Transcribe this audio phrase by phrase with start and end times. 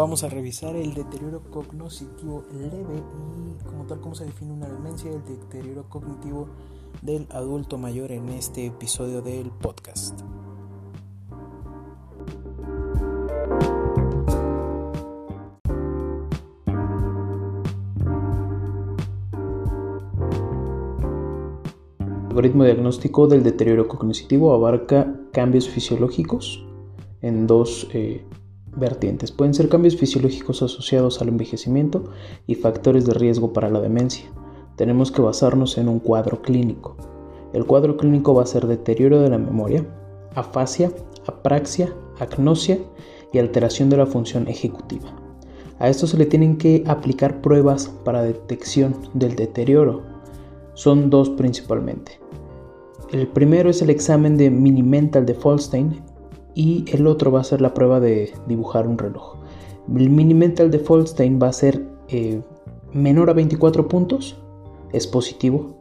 [0.00, 3.02] Vamos a revisar el deterioro cognitivo leve
[3.36, 6.48] y como tal cómo se define una demencia, el deterioro cognitivo
[7.02, 10.22] del adulto mayor en este episodio del podcast.
[21.98, 26.64] El algoritmo diagnóstico del deterioro cognitivo abarca cambios fisiológicos
[27.20, 28.24] en dos eh,
[28.76, 29.32] vertientes.
[29.32, 32.04] Pueden ser cambios fisiológicos asociados al envejecimiento
[32.46, 34.26] y factores de riesgo para la demencia.
[34.76, 36.96] Tenemos que basarnos en un cuadro clínico.
[37.52, 39.84] El cuadro clínico va a ser deterioro de la memoria,
[40.34, 40.92] afasia,
[41.26, 42.78] apraxia, agnosia
[43.32, 45.14] y alteración de la función ejecutiva.
[45.78, 50.02] A esto se le tienen que aplicar pruebas para detección del deterioro.
[50.74, 52.20] Son dos principalmente.
[53.12, 56.02] El primero es el examen de mini mental de Folstein,
[56.54, 59.36] y el otro va a ser la prueba de dibujar un reloj.
[59.94, 62.42] El mini mental de Folstein va a ser eh,
[62.92, 64.36] menor a 24 puntos,
[64.92, 65.76] es positivo,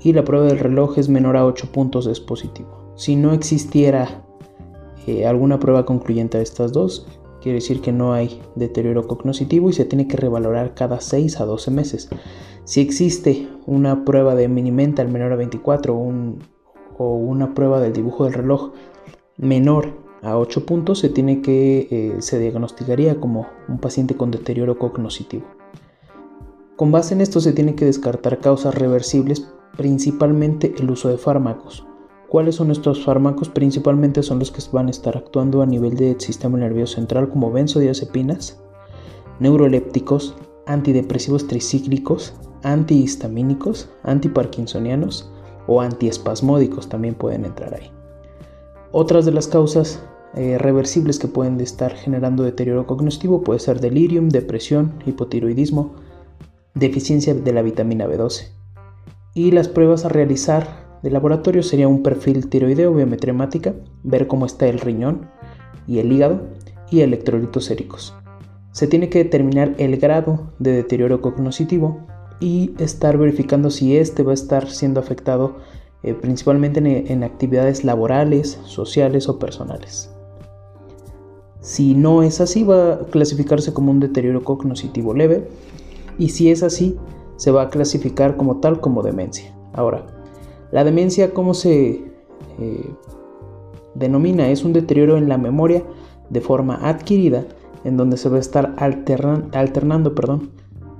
[0.00, 2.92] y la prueba del reloj es menor a 8 puntos, es positivo.
[2.96, 4.24] Si no existiera
[5.06, 7.06] eh, alguna prueba concluyente a estas dos,
[7.40, 11.44] quiere decir que no hay deterioro cognitivo y se tiene que revalorar cada 6 a
[11.44, 12.08] 12 meses.
[12.64, 15.94] Si existe una prueba de mini mental menor a 24
[16.98, 18.72] o una prueba del dibujo del reloj
[19.42, 24.78] menor a 8 puntos se tiene que eh, se diagnosticaría como un paciente con deterioro
[24.78, 25.44] cognitivo.
[26.76, 31.84] Con base en esto se tiene que descartar causas reversibles, principalmente el uso de fármacos.
[32.28, 33.48] ¿Cuáles son estos fármacos?
[33.48, 37.50] Principalmente son los que van a estar actuando a nivel del sistema nervioso central como
[37.50, 38.62] benzodiazepinas,
[39.40, 40.36] neurolépticos,
[40.66, 45.30] antidepresivos tricíclicos, antihistamínicos, antiparkinsonianos
[45.66, 47.90] o antiespasmódicos también pueden entrar ahí.
[48.94, 50.02] Otras de las causas
[50.34, 55.94] eh, reversibles que pueden estar generando deterioro cognitivo puede ser delirium, depresión, hipotiroidismo,
[56.74, 58.48] deficiencia de la vitamina B12.
[59.34, 64.68] Y las pruebas a realizar de laboratorio sería un perfil tiroideo biometremática, ver cómo está
[64.68, 65.26] el riñón
[65.86, 66.42] y el hígado
[66.90, 68.14] y electrolitos séricos.
[68.72, 72.06] Se tiene que determinar el grado de deterioro cognitivo
[72.40, 75.56] y estar verificando si este va a estar siendo afectado
[76.02, 76.80] eh, principalmente
[77.12, 80.10] en, actividades laborales, sociales o personales.
[81.60, 85.48] Si no es así, va a clasificarse como un deterioro cognitivo leve
[86.18, 86.98] y si es así,
[87.36, 89.54] se va a clasificar como tal como demencia.
[89.72, 90.06] Ahora,
[90.72, 92.04] la demencia, ¿cómo se
[92.58, 92.94] eh,
[93.94, 94.48] denomina?
[94.48, 95.84] Es un deterioro en la memoria
[96.30, 97.44] de forma adquirida,
[97.84, 100.14] en donde se va a estar alternando,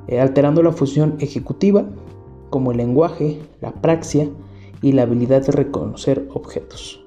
[0.06, 1.86] eh, alterando la función ejecutiva,
[2.50, 4.28] como el lenguaje, la praxia,
[4.82, 7.02] y la habilidad de reconocer objetos.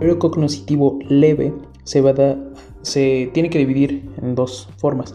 [0.00, 1.52] El cognitivo leve
[1.84, 2.14] se, va
[2.82, 5.14] se tiene que dividir en dos formas.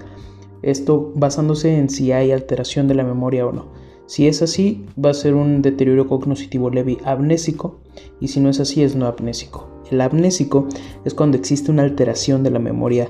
[0.61, 3.82] Esto basándose en si hay alteración de la memoria o no.
[4.05, 7.79] Si es así, va a ser un deterioro cognitivo leve amnésico
[8.19, 9.67] y si no es así, es no amnésico.
[9.89, 10.67] El amnésico
[11.05, 13.09] es cuando existe una alteración de la memoria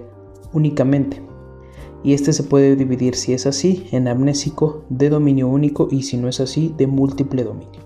[0.54, 1.22] únicamente.
[2.04, 6.18] Y este se puede dividir, si es así, en amnésico de dominio único y si
[6.18, 7.82] no es así, de múltiple dominio.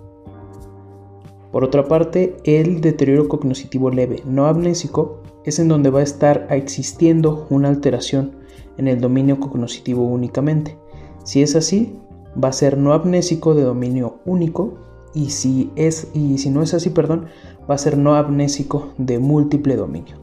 [1.51, 6.47] Por otra parte, el deterioro cognitivo leve no amnésico es en donde va a estar
[6.49, 8.35] existiendo una alteración
[8.77, 10.77] en el dominio cognitivo únicamente.
[11.23, 11.95] Si es así,
[12.41, 14.75] va a ser no amnésico de dominio único
[15.13, 17.27] y si es y si no es así, perdón,
[17.69, 20.17] va a ser no amnésico de múltiple dominio.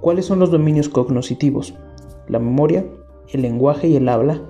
[0.00, 1.74] ¿Cuáles son los dominios cognitivos?
[2.28, 2.86] La memoria,
[3.28, 4.40] el lenguaje y el habla,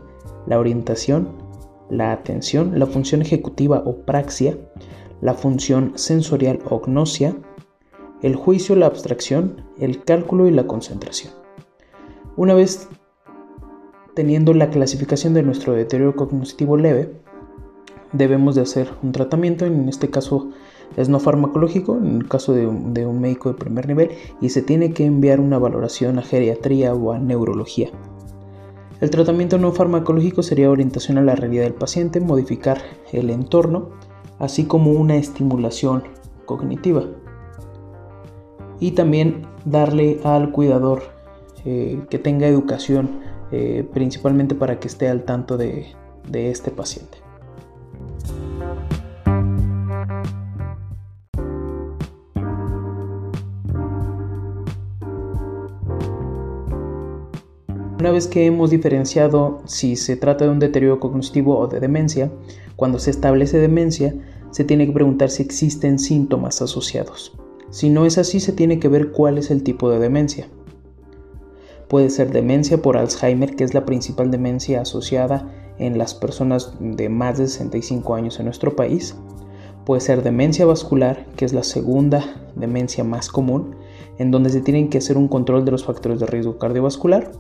[0.46, 1.28] la orientación,
[1.88, 4.56] la atención, la función ejecutiva o praxia,
[5.20, 7.37] la función sensorial o gnosia,
[8.23, 11.32] el juicio, la abstracción, el cálculo y la concentración.
[12.37, 12.88] Una vez
[14.14, 17.12] teniendo la clasificación de nuestro deterioro cognitivo leve,
[18.12, 20.50] debemos de hacer un tratamiento, en este caso
[20.96, 24.10] es no farmacológico, en el caso de un, médico de primer nivel,
[24.40, 27.90] y se tiene que enviar una valoración a geriatría o a neurología.
[29.00, 32.82] El tratamiento no farmacológico sería orientación a la realidad del paciente, modificar
[33.12, 33.90] el entorno,
[34.38, 36.02] así como una estimulación
[36.44, 37.04] cognitiva.
[38.78, 41.02] Y también darle al cuidador
[41.64, 43.20] eh, que tenga educación
[43.52, 45.87] eh, principalmente para que esté al tanto de,
[46.29, 47.19] de este paciente.
[58.00, 62.31] Una vez que hemos diferenciado si se trata de un deterioro cognitivo o de demencia,
[62.75, 64.14] cuando se establece demencia,
[64.52, 67.37] se tiene que preguntar si existen síntomas asociados.
[67.69, 70.49] Si no es así, se tiene que ver cuál es el tipo de demencia.
[71.90, 77.08] Puede ser demencia por Alzheimer, que es la principal demencia asociada en las personas de
[77.08, 79.16] más de 65 años en nuestro país.
[79.84, 83.75] Puede ser demencia vascular, que es la segunda demencia más común,
[84.19, 87.32] en donde se tienen que hacer un control de los factores de riesgo cardiovascular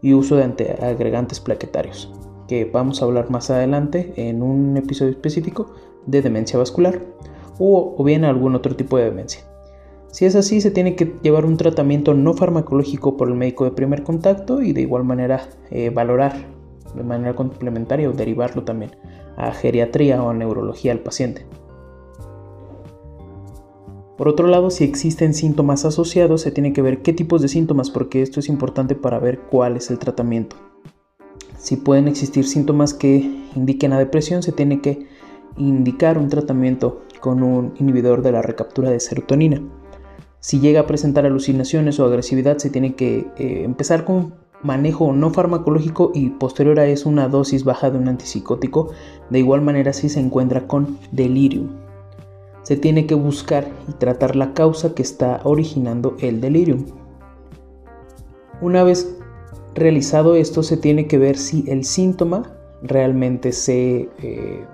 [0.00, 2.10] y uso de antiagregantes plaquetarios,
[2.48, 5.74] que vamos a hablar más adelante en un episodio específico
[6.06, 7.02] de demencia vascular
[7.58, 9.47] o, o bien algún otro tipo de demencia.
[10.18, 13.70] Si es así, se tiene que llevar un tratamiento no farmacológico por el médico de
[13.70, 16.34] primer contacto y de igual manera eh, valorar
[16.96, 18.90] de manera complementaria o derivarlo también
[19.36, 21.46] a geriatría o a neurología al paciente.
[24.16, 27.88] Por otro lado, si existen síntomas asociados, se tiene que ver qué tipos de síntomas,
[27.88, 30.56] porque esto es importante para ver cuál es el tratamiento.
[31.58, 33.18] Si pueden existir síntomas que
[33.54, 35.06] indiquen a depresión, se tiene que
[35.56, 39.62] indicar un tratamiento con un inhibidor de la recaptura de serotonina.
[40.40, 45.30] Si llega a presentar alucinaciones o agresividad, se tiene que eh, empezar con manejo no
[45.30, 48.90] farmacológico y posterior a eso una dosis baja de un antipsicótico.
[49.30, 51.68] De igual manera si se encuentra con delirium.
[52.62, 56.84] Se tiene que buscar y tratar la causa que está originando el delirium.
[58.60, 59.16] Una vez
[59.74, 62.52] realizado esto se tiene que ver si el síntoma
[62.82, 64.64] realmente se, eh,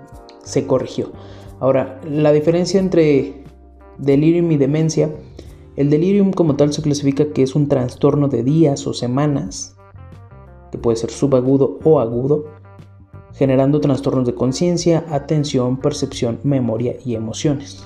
[0.43, 1.11] se corrigió.
[1.59, 3.43] Ahora, la diferencia entre
[3.97, 5.09] delirium y demencia
[5.75, 9.75] el delirium como tal se clasifica que es un trastorno de días o semanas,
[10.71, 12.45] que puede ser subagudo o agudo,
[13.33, 17.85] generando trastornos de conciencia, atención, percepción, memoria y emociones.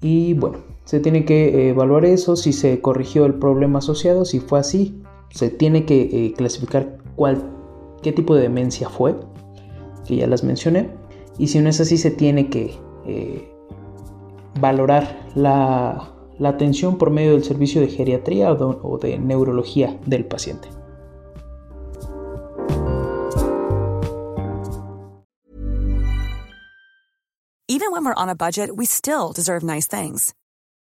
[0.00, 4.58] Y bueno, se tiene que evaluar eso, si se corrigió el problema asociado, si fue
[4.58, 7.50] así, se tiene que eh, clasificar cuál,
[8.02, 9.14] qué tipo de demencia fue,
[10.06, 10.90] que ya las mencioné,
[11.38, 12.74] y si no es así, se tiene que
[13.06, 13.48] eh,
[14.60, 16.12] valorar la
[16.42, 20.68] la atención por medio del servicio de geriatría o de neurología del paciente.
[27.68, 30.34] Even when we're on a budget, we still deserve nice things.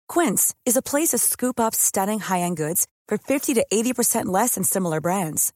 [0.09, 4.57] Quince is a place to scoop up stunning high-end goods for 50 to 80% less
[4.57, 5.53] than similar brands.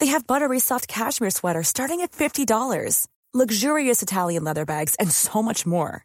[0.00, 5.42] They have buttery soft cashmere sweaters starting at $50, luxurious Italian leather bags, and so
[5.42, 6.04] much more.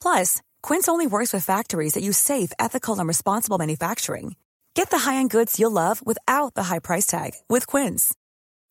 [0.00, 4.36] Plus, Quince only works with factories that use safe, ethical, and responsible manufacturing.
[4.74, 8.14] Get the high-end goods you'll love without the high price tag with Quince.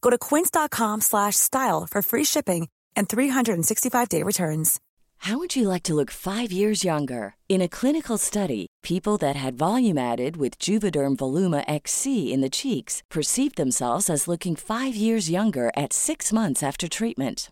[0.02, 4.80] Go to quince.com/style for free shipping and 365-day returns.
[5.18, 7.36] How would you like to look 5 years younger?
[7.48, 12.50] In a clinical study, people that had volume added with Juvederm Voluma XC in the
[12.50, 17.52] cheeks perceived themselves as looking 5 years younger at 6 months after treatment.